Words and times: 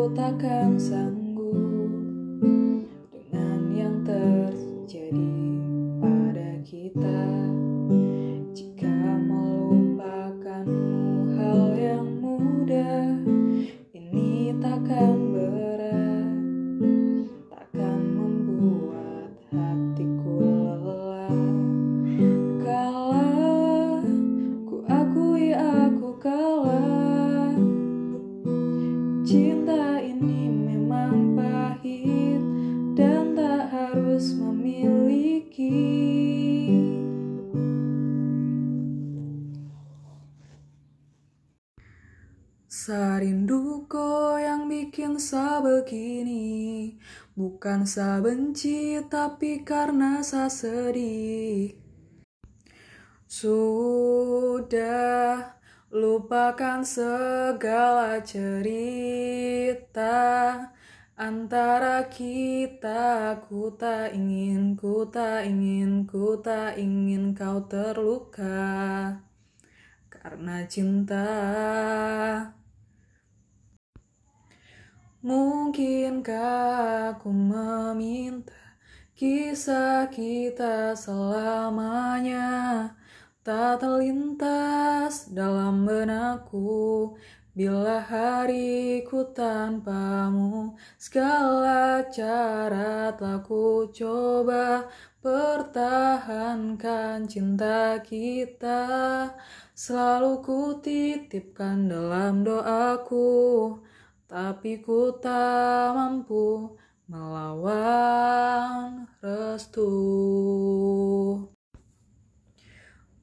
gota 0.00 0.32
cansa 0.40 1.29
begini. 45.62 46.96
Bukan 47.40 47.88
sa 47.88 48.20
benci 48.20 49.00
tapi 49.08 49.64
karena 49.64 50.20
sa 50.20 50.52
sedih 50.52 51.72
Sudah 53.24 54.68
lupakan 55.88 56.84
segala 56.84 58.20
cerita 58.20 60.12
Antara 61.16 62.12
kita. 62.12 63.40
Ku 63.48 63.72
tak 63.72 64.12
ingin, 64.12 64.76
ku 64.76 65.08
tak 65.08 65.48
ingin, 65.48 66.04
ku 66.04 66.36
tak 66.44 66.76
ingin 66.76 67.32
kau 67.32 67.64
terluka 67.64 69.16
Karena 70.12 70.68
cinta 70.68 71.24
Mungkinkah 75.20 77.12
aku 77.12 77.28
meminta 77.28 78.56
kisah 79.12 80.08
kita 80.08 80.96
selamanya? 80.96 82.88
Tak 83.44 83.84
terlintas 83.84 85.28
dalam 85.28 85.84
benakku 85.84 87.20
bila 87.52 88.00
hariku 88.00 89.28
tanpamu 89.36 90.80
segala 90.96 92.00
cara 92.08 93.12
telah 93.12 93.44
ku 93.44 93.92
coba 93.92 94.88
pertahankan 95.20 97.28
cinta 97.28 98.00
kita. 98.00 98.88
Selalu 99.76 100.32
ku 100.40 100.80
titipkan 100.80 101.92
dalam 101.92 102.40
doaku 102.40 103.84
tapi 104.30 104.78
ku 104.78 105.10
tak 105.18 105.90
mampu 105.90 106.70
melawan 107.10 109.10
restu. 109.18 109.90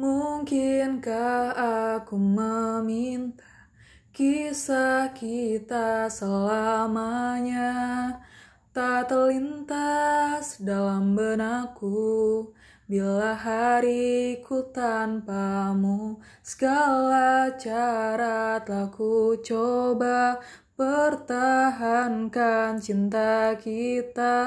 Mungkinkah 0.00 1.52
aku 1.92 2.16
meminta 2.16 3.44
kisah 4.16 5.12
kita 5.12 6.08
selamanya 6.08 7.76
tak 8.72 9.12
terlintas 9.12 10.56
dalam 10.64 11.12
benakku 11.12 12.48
bila 12.84 13.32
hariku 13.32 14.68
tanpamu 14.72 16.20
segala 16.44 17.48
cara 17.56 18.60
telah 18.60 18.92
ku 18.92 19.32
coba 19.40 20.36
Pertahankan 20.74 22.30
cinta 22.82 23.54
kita 23.54 24.42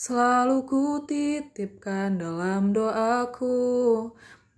Selalu 0.00 0.64
ku 0.64 0.84
titipkan 1.04 2.16
dalam 2.16 2.72
doaku. 2.72 4.08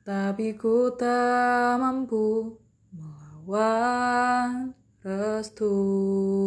Tapi 0.07 0.55
ku 0.55 0.95
tak 0.95 1.83
mampu 1.83 2.59
melawan 2.95 4.71
restu. 5.03 6.47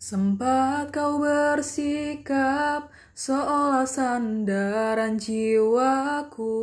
Sempat 0.00 0.96
kau 0.96 1.20
bersikap 1.20 2.88
seolah 3.12 3.84
sandaran 3.84 5.20
jiwaku 5.20 6.56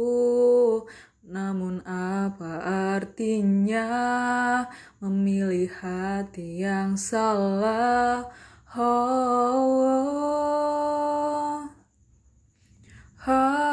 namun 1.29 1.85
apa 1.85 2.57
artinya 2.97 3.85
memilih 4.97 5.69
hati 5.69 6.65
yang 6.65 6.97
salah? 6.97 8.25
Oh, 8.73 8.81
oh, 8.81 9.69
oh. 13.29 13.69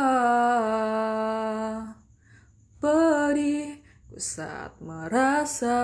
Ku 2.76 4.20
saat 4.20 4.76
merasa 4.80 5.76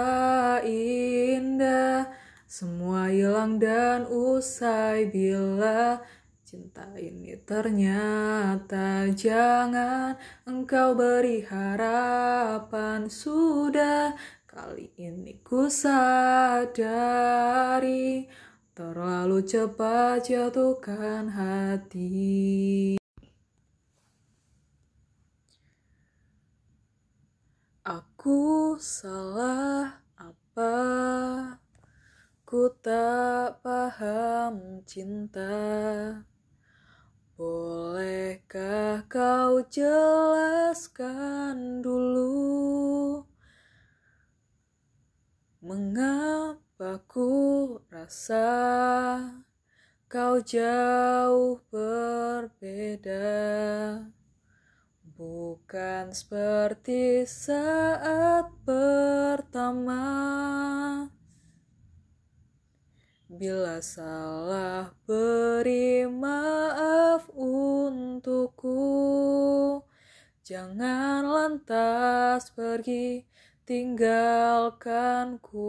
indah 0.64 2.08
Semua 2.48 3.08
hilang 3.08 3.56
dan 3.60 4.04
usai 4.08 5.08
bila 5.08 6.00
Cinta 6.52 6.84
ini 7.00 7.32
ternyata 7.48 9.08
jangan 9.16 10.20
engkau 10.44 10.92
beri 10.92 11.40
harapan 11.48 13.08
Sudah 13.08 14.12
kali 14.44 14.92
ini 15.00 15.40
ku 15.40 15.72
sadari 15.72 17.08
Terlalu 18.76 19.48
cepat 19.48 20.28
jatuhkan 20.28 21.32
hati. 21.32 23.00
Aku 27.80 28.76
salah 28.76 30.04
apa? 30.20 30.76
Ku 32.44 32.72
tak 32.80 33.60
paham 33.64 34.80
cinta 34.88 35.52
Bolehkah 37.42 39.03
kau 39.10 39.66
jelaskan 39.66 41.03
dulu 41.82 43.19
Mengapa 45.58 47.02
ku 47.10 47.82
rasa 47.91 48.47
kau 50.06 50.38
jauh 50.38 51.58
berbeda? 51.66 53.26
Bukan 55.02 56.14
seperti 56.14 57.26
saat 57.26 58.54
pertama 58.62 60.06
Bila 63.32 63.81
salah 63.81 64.93
beri 65.09 66.04
maaf 66.04 67.32
untukku. 67.32 68.76
Jangan 70.44 71.25
lantas 71.25 72.52
pergi 72.52 73.25
tinggalkanku 73.64 75.64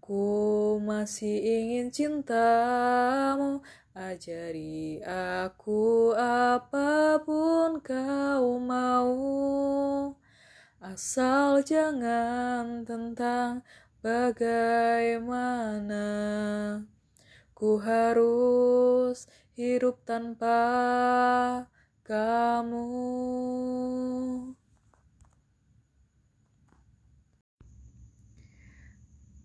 Ku 0.00 0.24
masih 0.80 1.36
ingin 1.44 1.92
cintamu 1.92 3.60
Ajari 3.92 5.04
aku 5.04 6.16
apa 6.16 7.20
pun 7.20 7.84
kau 7.84 8.56
mau. 8.56 9.12
Asal 10.80 11.60
jangan 11.60 12.88
tentang 12.88 13.60
Bagaimana 14.00 16.00
ku 17.52 17.76
harus 17.76 19.28
hidup 19.52 20.00
tanpa 20.08 21.68
kamu? 22.00 22.88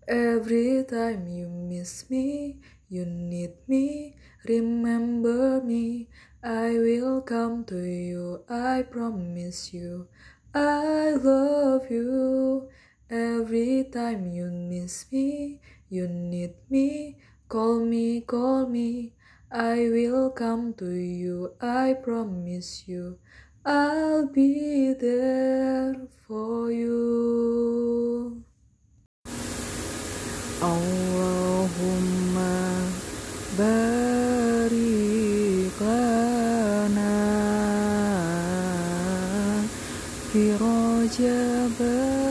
Every 0.08 0.88
time 0.88 1.28
you 1.28 1.52
miss 1.52 2.08
me, 2.08 2.56
you 2.88 3.04
need 3.04 3.60
me, 3.68 4.16
remember 4.48 5.60
me. 5.60 6.08
I 6.40 6.80
will 6.80 7.20
come 7.20 7.68
to 7.68 7.84
you, 7.84 8.40
I 8.48 8.88
promise 8.88 9.76
you. 9.76 10.08
I 10.56 11.12
love 11.12 11.92
you. 11.92 12.72
Every 13.10 13.84
time 13.84 14.26
you 14.32 14.50
miss 14.50 15.06
me, 15.12 15.60
You 15.88 16.08
need 16.08 16.54
me, 16.68 17.14
call 17.48 17.78
me, 17.78 18.22
call 18.22 18.66
me. 18.66 19.12
I 19.52 19.86
will 19.86 20.30
come 20.30 20.74
to 20.82 20.90
you, 20.90 21.52
I 21.62 21.94
promise 22.02 22.88
you. 22.88 23.18
I'll 23.64 24.26
be 24.26 24.94
there 24.94 25.94
for 26.26 26.72
you. 26.72 28.42
Allahumma 30.58 31.30
barik 33.54 34.50
lana 35.78 37.14
fi 40.34 40.50
rajab 40.58 42.25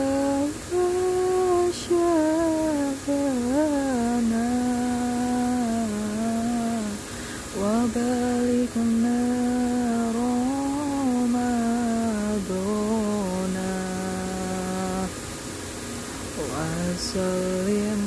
wa 16.52 16.68
sallim 17.10 18.02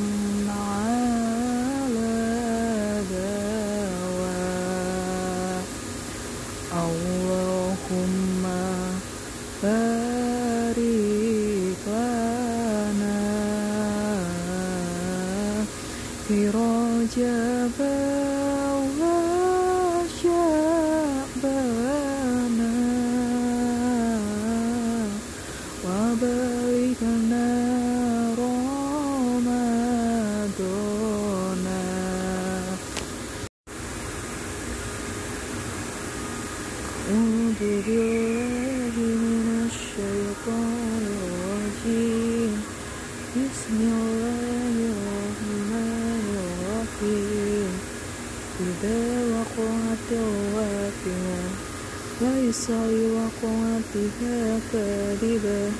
ليس 52.48 52.70
لوقعتها 52.70 54.58
كاذبة 54.72 55.72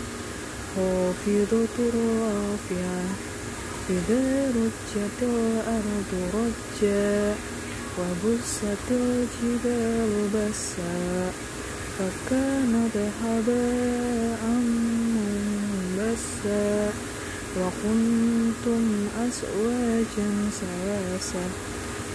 خافضة 0.76 1.76
رافعة 1.94 3.04
إذا 3.90 4.52
رجت 4.56 5.20
الأرض 5.22 6.10
رجا 6.34 7.34
وبست 7.98 8.86
الجبال 8.90 10.12
بسا 10.34 11.30
فكانت 11.98 12.96
هباء 13.22 14.42
منبسا 15.16 16.92
وكنتم 17.60 18.82
أزواجا 19.26 20.30
ثلاثة 20.60 21.46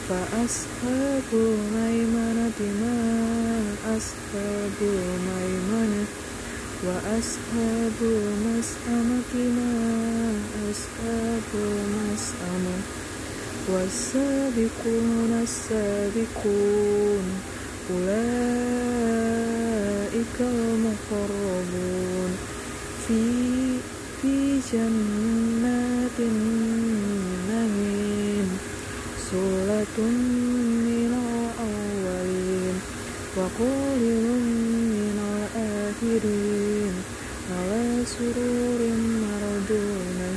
فأصحاب 0.10 1.30
الميمنة 1.34 2.60
ما 2.82 3.00
أصحاب 3.98 4.78
الميمنة 4.82 6.06
وأصحاب 6.86 7.98
المسأمة 8.02 9.34
ما 9.58 9.74
أصحاب 10.72 11.48
المسأمة 11.56 12.78
والسابقون 13.70 15.32
السابقون 15.44 17.26
أولئك 17.92 19.18
المقربون 20.42 22.32
في 23.08 23.24
في 24.22 24.60
جنات 24.74 26.18
النعيم 26.20 26.63
من 29.84 31.12
الأولين 31.14 32.76
وقليل 33.38 34.28
من 34.96 35.18
الآخرين 35.20 36.94
على 37.52 38.04
سرور 38.06 38.80
مردونة 39.24 40.32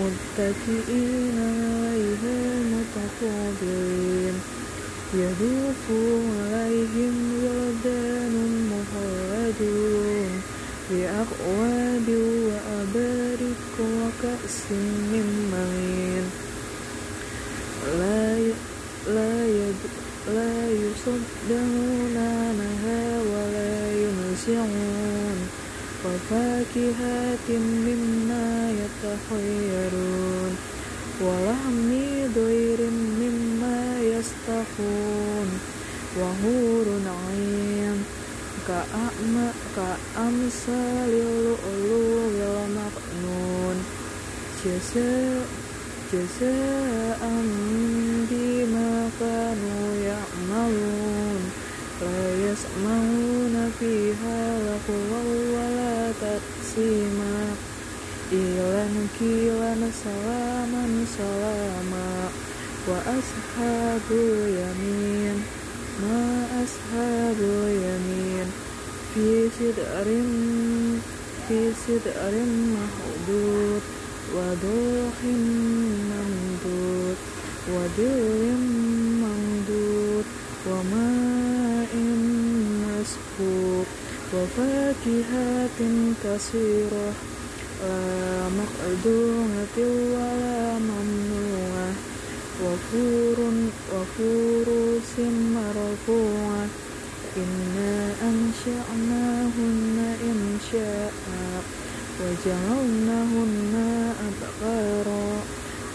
متكئين 0.00 1.38
عليها 1.38 2.40
متقابلين 2.72 4.34
يدوف 5.14 5.84
عليهم 5.90 7.14
ولدان 7.44 8.34
مخلدون 8.72 10.32
بأكواب 10.90 12.08
وأبارك 12.08 13.74
وكأس 13.80 14.58
من 15.12 15.26
معين 15.52 16.26
لا 17.82 17.92
ي- 17.92 18.00
لا 18.00 18.25
يد- 18.25 18.25
لا 20.34 20.56
يصدعون 20.84 22.16
عنها 22.16 23.02
ولا 23.32 23.92
ينزعون 24.02 25.38
وفاكهة 26.04 27.48
مما 27.58 28.72
يتخيرون 28.82 30.52
ولحم 31.20 31.90
ضير 32.34 32.80
مما 33.20 33.80
يستحون 34.02 35.48
وهور 36.18 36.86
عين 37.06 37.98
كأم- 38.68 39.54
كأمثال 39.76 41.12
اللؤلؤ 41.12 42.30
المكنون 42.42 43.76
جزاء 44.64 45.46
جزاء 46.12 47.20
بما 48.30 49.08
كانوا 49.20 49.86
يعملون 50.56 51.40
لا 52.00 52.34
يسمعون 52.34 53.72
فيها 53.80 54.58
لغوا 54.58 55.22
ولا 55.54 56.12
تأثيما 56.20 57.54
إلا 58.32 58.86
قيلا 59.20 59.74
سلاما 60.04 61.04
سلاما 61.18 62.28
وأصحاب 62.88 64.06
اليمين 64.10 65.42
ما 66.02 66.46
أصحاب 66.64 67.36
اليمين 67.40 68.46
في 69.14 69.48
سدر 69.58 70.08
في 71.48 71.72
سدر 71.86 72.34
مخضود 72.76 73.82
وضوح 74.34 75.16
ممدود 76.10 77.16
ودر 77.68 78.42
ممدود 78.42 78.75
وماء 80.66 81.92
مسكوب 82.84 83.86
وفاكهة 84.34 85.80
كثيرة 86.24 87.12
لا 87.82 88.48
مقدونة 88.48 89.76
ولا 90.14 90.78
ممنوعة 90.78 91.92
وفور 92.64 93.38
وفروس 93.94 95.12
مرفوعة 95.56 96.66
إنا 97.36 98.12
أنشأناهن 98.30 99.96
إنشاء 100.30 101.12
وجعلناهن 102.20 103.74
أبقارا 104.28 105.28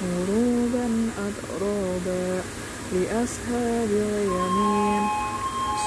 غروبا 0.03 0.87
أترابا 1.27 2.41
li 2.92 3.08
ashabil 3.08 4.14
yamin 4.28 5.04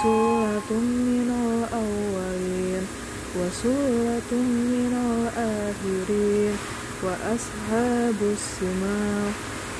suratun 0.02 0.86
minal 1.06 1.62
awalin 1.70 2.82
wa 3.38 3.46
suratun 3.54 4.46
minal 4.74 5.30
akhirin 5.38 6.58
wa 7.06 7.14
ashabus 7.30 8.42
simal 8.58 9.30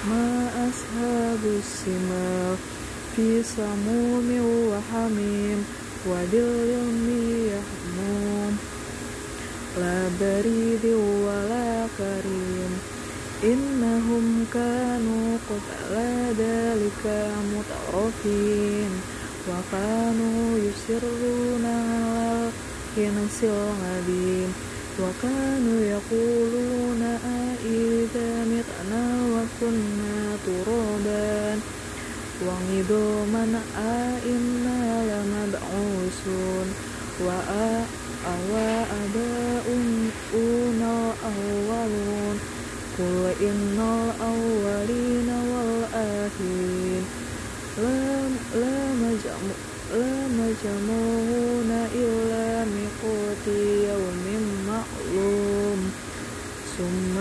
ma 0.06 0.54
ashabus 0.70 1.66
simal 1.66 2.62
fi 3.18 3.42
samumi 3.42 4.38
wa 4.70 4.78
hamim 4.94 5.66
wa 6.06 6.22
dilmi 6.30 7.50
yahmum 7.58 8.54
la 9.82 10.14
baridi 10.22 10.94
wa 10.94 11.42
la 11.50 11.90
karim 11.98 12.95
innahum 13.44 14.48
humkanu 14.48 15.36
qabla 15.44 16.32
dalika 16.40 17.36
mutarafin 17.52 18.92
wa 19.44 19.60
kanu 19.68 20.56
yusirruna 20.64 21.76
alal 21.84 22.48
kinsil 22.96 23.52
ngadim 23.52 24.50
wa 25.04 25.12
kanu 25.20 25.84
yaquluna 25.84 27.12
aidha 27.20 28.48
mitna 28.48 29.04
wa 29.28 29.44
kunna 29.60 30.40
turaban 30.48 31.60
wa 32.40 32.56
ngidoman 32.56 33.52
aina 33.76 34.78
lamad'usun 35.12 36.68
wa 37.20 37.36
awa 38.24 38.70
ada 38.88 39.60
un 39.68 40.08
إن 43.42 43.78
الأولين 43.80 45.30
والآخرين 45.52 47.04
لا 48.56 48.80
مجموعون 50.40 51.72
إلا 51.96 52.66
ميقات 52.66 53.46
يوم 53.90 54.26
معلوم. 54.68 55.80
ثم 56.78 57.16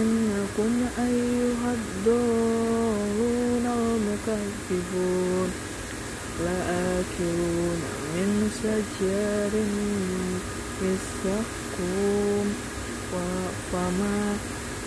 إنكم 0.00 0.72
أيها 0.98 1.70
الضالون 1.78 3.64
المكذبون. 3.66 5.50
لآكلون 6.44 7.80
من 8.14 8.30
شجر 8.62 9.52
يسقوم 10.82 12.46
فما 13.72 14.20